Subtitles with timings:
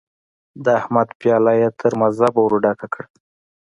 [0.63, 3.05] د احمد پياله يې تر مذبه ور ډکه کړه.